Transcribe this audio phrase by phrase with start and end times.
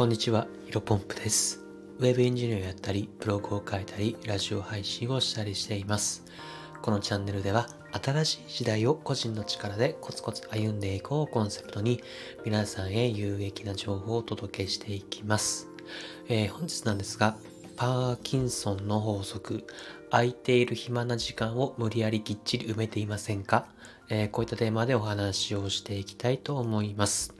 [0.00, 1.60] こんにちは、ヒロポンプです。
[1.98, 6.24] ウェブエンジニアをやったり、ブログを書いたり、ラジオ配信をしたりしています。
[6.80, 7.68] このチャンネルでは、
[8.02, 12.02] 新しい時代を個人の力でコツコツ歩んでいこうをコンセプトに、
[12.46, 15.68] 皆さんへ有益な情報をお届けしていきます。
[16.30, 17.36] えー本日なんですが、
[17.76, 19.66] パーキンソンの法則、
[20.10, 23.66] 空いている暇な時間を無理やりきっちり埋めていませんか、
[24.10, 27.34] えーこういったテーマでお話をしていきたいと思います。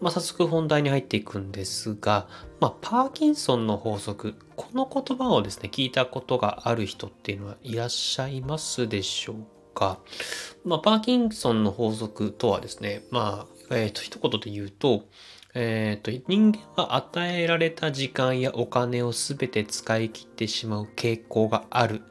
[0.00, 2.28] まあ、早速本題に入っていくんですが、
[2.60, 9.36] まあ、パーキンソンの法則、この言葉をですね、聞いたことがある人っていうのはいらっしゃいますでしょう
[9.74, 9.98] か？
[10.64, 15.04] まあ、パーキンソンの法則とはですね、まあ、えっ、と、一言で言うと、
[15.54, 22.02] えっ、と、人間は与えられた時間やお金をすべて使い切ってしまう傾向がある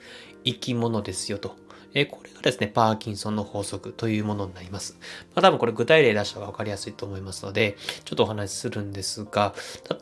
[0.46, 1.63] 生き物ですよと。
[1.94, 4.98] えこれがですね、パーキンソンの法則というものになります。
[5.36, 9.54] まあ、多分これ具体例出した方が分かりやすいと思いますので、ちょっとお話しするんですが、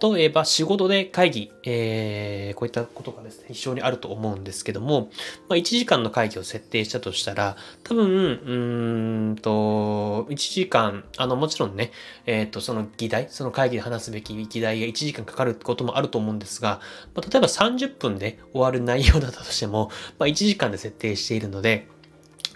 [0.01, 5.09] 例えば仕事で会議、えーこういったことがですね、非常にあると思うんですけども、
[5.49, 11.91] まあ、1時間の会議を設定したとしたら、多分、うんと、1時間、あの、もちろんね、
[12.27, 16.81] えっ、と、その議題、その会議で話すべき議題が1時間かかることもあると思うんですが、
[17.15, 21.80] まあ、例えば30分で終わる内容だったとしても、まあ、1時間で設定しているので、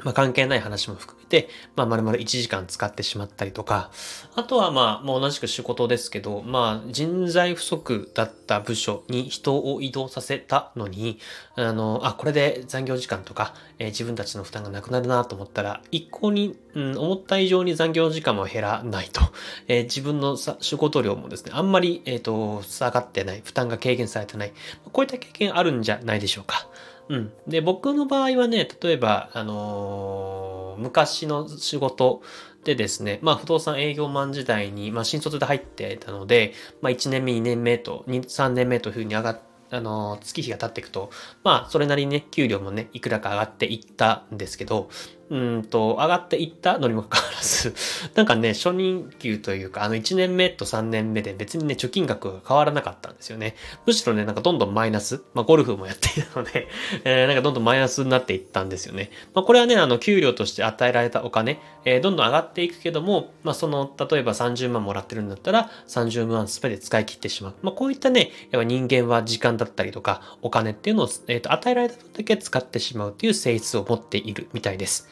[0.03, 3.91] まあ、関係ない話も含めて、まあ、丸々1時間使ってしまったりとか、
[4.35, 11.19] あとはまあ、もう同じく仕事ですけど、まあ、人材不足だった部署に人を移動させたのに、
[11.55, 19.21] あの、あ、これで残業時間とか、えー自分たちの負担がなくなるなと思ったら、一向に、うん、思った以上に残業時間も減らないと、
[19.69, 24.53] えー自分の仕事量もですね、あんまり、えっ、と、下がってない、負担が軽減されてない、
[24.91, 26.67] こういった経験あるんじゃないでしょうか。
[27.09, 27.33] うん。
[27.47, 32.21] で、僕の場合はね、例えば、あのー昔の仕事
[32.63, 39.39] でですね、まあ、不動産営業マン時代に、まあ、新卒で入ってたので、まあ、1年目、2年目と、2 3年目というふうに上がっ
[39.71, 41.09] あの月日が経っていくと、
[41.43, 44.89] まあ、それなりにね、給料もね、いくらか上がっていったんですけど、
[45.29, 47.73] うんと、上がっていったのにもかかわらず、
[48.13, 53.55] なんかね、初任給というか、あの1年目と3年目で別にね、貯金額が変わらなかったんですよね。
[53.87, 56.67] むしろね、なんかどんどんマイナス、まあゴルフもやっていたので、
[57.05, 59.09] えーなんかどんどんマイナスになっていったんですよね。
[59.33, 67.53] まあこれはね、あの、給料として与えられたお金、えーどんどん上がっていくけども、まあその、例えば30万もらってるんだったら、30万すべて使い切ってしまう。
[67.63, 75.09] まあこういったね、やっぱ人間は時間だったりとか、お金っていうのを、えーと与えられた分だけ使ってしまうっていう性質を持っているみたいです。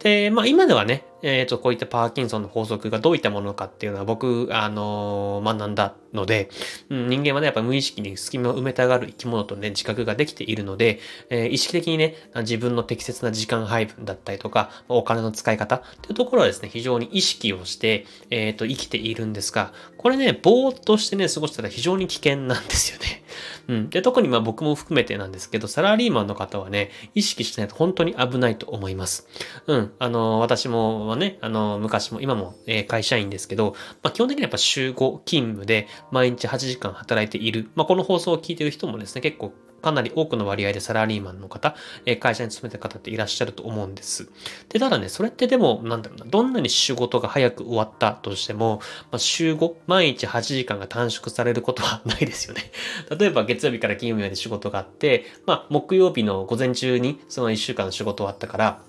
[0.00, 6.50] で、まあ今ではね、えっ、と、こういったパーキンソンの法則がどういったものかっていうのは僕、あのー学んだので、
[6.90, 11.00] うん、人間はね、やっぱ無意識に隙間を埋めたがる生き物とね、自覚ができているので、
[11.30, 23.24] えー意識的にね、自分の適切な時間配分だったりとか、お金の使い方っていうところはですね、非常に意識をして、えっ、と、生きているんですが、これね、ぼーっとしてね、過ごしたら非常に危険なんですよね。
[23.68, 23.90] うん。
[23.90, 29.26] で、特にまあ僕も含めてなんですけど、サラリーマンの方はね、意識しないと本当に危ないと思います。
[29.66, 29.92] うん。
[29.98, 34.94] あの、私もはね、あの、昔も今も、えー会社員ですけど、まあ基本的にはやっぱ週5
[35.24, 37.70] 勤務で毎日8時間働いている。
[37.74, 39.52] まあこの放送を聞いている人もですね、結構
[39.82, 44.28] かなり多くの割合でサラリーマンの方、えー会社に勤めてる方っていらっしゃると思うんです。
[44.68, 48.80] で、ただね、それってでも、なんだろうな、どんなに仕事が早く終わったとしても、
[49.12, 52.72] まあ、週5、毎日8時間が短縮されることはないですよね。
[53.16, 58.82] 例えば月曜日から金曜日まで仕事があって、まあ、木曜日の午前中にその1週間の仕事終わったから、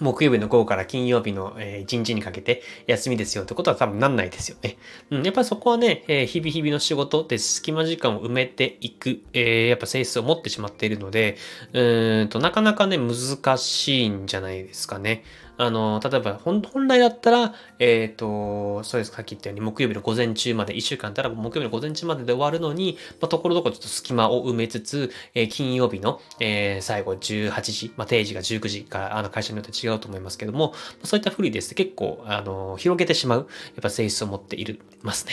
[0.00, 4.76] 木曜日の午後から金曜日のえ1日にかけて休みですよってことは多分なんないですよね。
[5.10, 11.36] うん、やっぱりそこはね、えー日々日々の仕事で隙間時間を埋めていく、えーやっぱ性質を持ってしまっているので、
[11.72, 15.24] うんと、なかなかね、難しいんじゃないですかね。
[15.58, 35.32] あの、例えば、本来だったら、えっ、と、そうです、さっき言ったように、木曜日の午前中まで、1週間たら木曜日の午前中までで終わるのに、まあ、ところどころちょっと隙間を埋めつつ、えー金曜日の、えー最後18時、まあ、定時が19時から、あの、会社によって違うと思いますけども、そういったフリーです結構、あの、広げてしまう、やっぱ性質を持っている、ますね。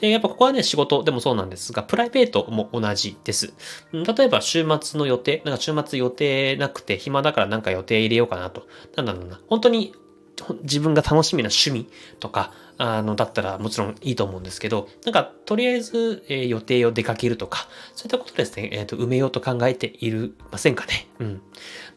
[0.00, 3.52] で、やっぱここはね、仕事でもそうなんですが、プライベートも同じです。
[3.92, 8.66] 例えば週末の予定、なんか週末予定なくて暇だからなんか予定入れようかなと。
[8.96, 9.40] なんだろうな。
[9.48, 9.92] 本当に
[10.62, 11.88] 自分が楽しみな趣味
[12.20, 21.08] とか、あの、だったらもちろんいいと思うんですけど、なんか、とりあえず、えー予定を出かけるとか、そういったことですね、えっ、と、埋めようと考えているませんかね。
[21.18, 21.42] うん。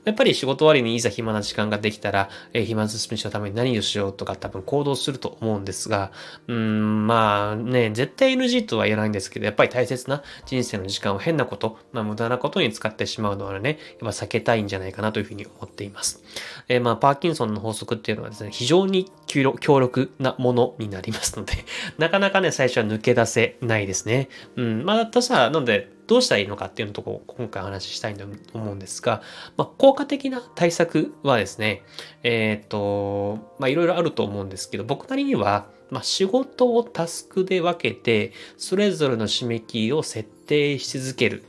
[0.03, 6.11] やっぱり仕事終わりにいざ暇な時間ができたら、えー暇つぶしのために何をしようとか多分行動すると思うんですが、
[6.47, 16.23] うーん、まあね、絶対 NG とは言えないんですけど、やっぱり大切な人生の時間を変なこと、まあ無駄なことに使ってしまうのはね、やっぱ避けたいんじゃないかなというふうに思っています。
[16.67, 19.11] えーまあ、パーキンソンの法則っていうのはですね、非常に
[19.59, 21.53] 強力なものになりますので、
[21.97, 24.29] なかなかね、最初は抜け出せないですね。
[24.55, 24.85] うん。
[24.85, 29.21] まあ、とさ、なんで、どうしたらいいのかっていうのとこ今回お話ししたいと思うんですが、
[29.55, 31.83] まあ、効果的な対策はですね、
[32.23, 41.43] えっ、ー、と、まあ、いろいろあると思うんですけど、僕なりには、まあ、仕事をタスクで分けて、それぞれの締め切りを設定し続ける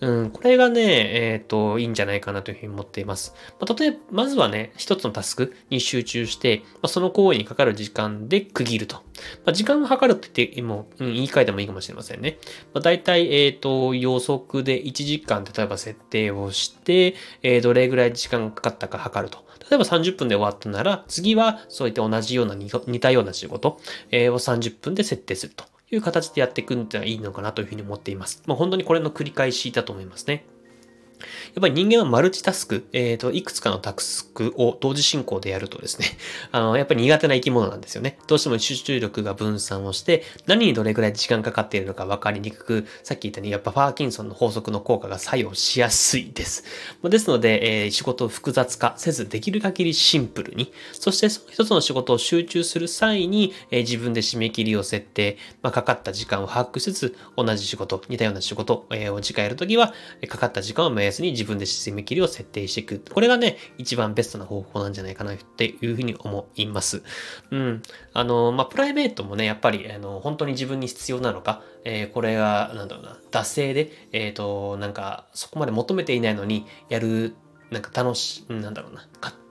[0.00, 0.82] うん、これがね、
[1.32, 3.34] えっ、ー、と、いいんじゃないかなというふうに思っています。
[3.58, 8.96] まあ、例えば、まずはね、一つのタスクに集中して、まあ、その行為にかかる時間で区切ると。
[9.44, 12.38] まあ、時間を計るって言っても、うん、言い換えてもいいかもしれませんね。
[12.72, 19.48] まあ、大体、えっ、ー、と、予測で1時間、例えば設定をして、えー、どれぐらい時間がかかったか測ると。
[19.68, 23.78] 例えば30分で終わったなら、次はそういった同じような似たような仕事、を
[24.12, 25.64] 30分で設定すると。
[25.90, 28.42] いう形でやっていくんではいいのかなというふうに思っています。
[28.46, 30.44] まあ、本当にこれの繰り返しだと思いますね。
[31.54, 36.06] やっぱり人間はマルチタスク、えっ、ー、と、いくつかのタスクを同時進行でやるとですね、
[36.52, 38.18] あの、やっぱり苦手な生き物なんですよね。
[38.26, 46.64] どうしても集中力が分散をして、何にどれくらい時間かかっているのか分かりにくく、さっき言ったように、やっぱパーキンソンの法則の効果が作用しやすいです。
[47.04, 59.94] ですので、えー、仕事を複雑化せず、できる限りシンプルに、そしてその一つの仕事を集中する際に、えー、自分で締め切りを設定、まあ、かかった時間を把握しつつ、同じ仕事、似たような仕事、えー、を次回やるときは、
[60.28, 63.02] かかった時間をースに自分で締め切りを設定していく。
[63.12, 67.02] これがね、一番ベストな方法なんじゃないかなっていうふうに思います。
[67.50, 67.82] うん。
[68.12, 77.34] あの、まあ、プライベートもね、やっぱり、あの、本当に自分に必要なのか、えー、これが、なんだろうな、惰性で、えっ、ー、と、なんか、そこまで求めていないのに、やる、
[77.70, 79.06] なんか楽し、なんだろうな、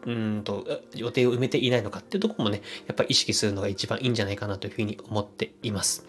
[0.08, 0.66] うんと、
[0.96, 6.06] 予定を埋めていないのかっていうところもね、やっぱり意識するのが一番いいんじゃないかなというふうに思っています。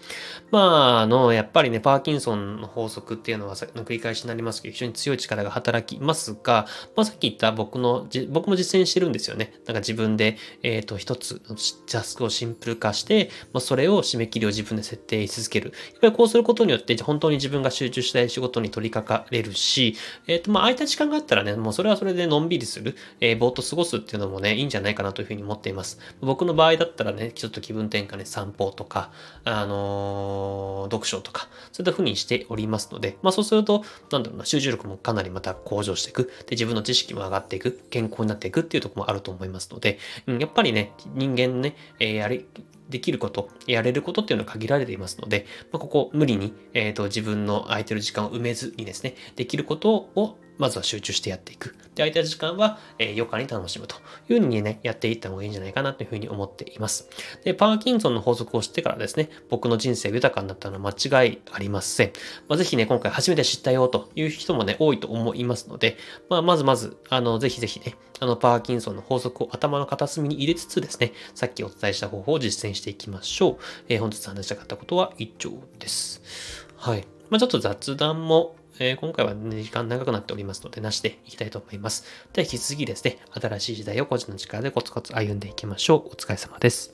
[0.53, 9.53] まあ、あの、やっぱりね、パーキンソンの法則っていうのは繰り返しになりますけど、非常に強い力が働きますが、まあさっき言った僕の、僕も実践してるんですよね。
[9.67, 11.57] なんか自分で、えっ、ー、と、一つの
[11.91, 15.73] タスクをシンプル化して、まあそれを締め切りを自分で設定し続ける。
[15.93, 19.97] やっぱりこうすることによって、本当に自分が集中したい仕事に取り掛かれるし、
[20.29, 25.99] えっ、ー、と、まあ空いた時間があったらね、もうそれはそれでのんびりする、えー、ぼーっと過ごすすっていうのもね、いいんじゃないかなというふうに思っています。
[26.21, 29.11] 僕の場合だったらね、ちょっと気分転換で散歩とか、
[29.45, 36.25] あのー、読書とか、そういったふうにしておりますので、まあそうすると、なんだろうな、集中力もかなりまた向上していく。
[36.47, 37.81] で、自分の知識も上がっていく。
[37.91, 42.47] 健康になっていくっていうとこもあると思いますので、うん、やっぱりね、人間ね、えー、やり、
[42.89, 51.69] できること、やれることっていうのは限られていますので、まあ、ここ無理に、えっ、ー、と、自分の空いてる時間を埋めずにですね、できることをまずは集中してやっていく。
[51.69, 53.97] で、空いてる時間は、えー、余暇に楽しむと
[54.29, 57.09] いうふうにね、やっていった方がいいんじゃないかなというふうに思っています。
[57.45, 62.13] で、パーキンソンの法則を知ってからですね、僕の人生豊かになったのは間違いありません。
[62.49, 65.97] まあ、ぜひね、今回初めて知ったよという人もね、多いと思いますので、
[66.29, 73.57] まあ、まずまず、あの、ぜひぜひね、あの、パーキンソンの法則を頭の片隅に入れつつですね、さっきお伝えした方法を実践していきましょう。
[73.89, 76.67] えー、本日話したかったことは以上です。
[76.77, 77.07] はい。
[77.31, 82.05] まあ、ちょっと雑談も、えー、今回は、ね、時間長くなっておりますので、なしでいきたいと思います。
[82.33, 86.09] では、引き続きですね、新しい時代を個人の力でコツコツ歩んでいきましょう。
[86.09, 86.93] お疲れ様です。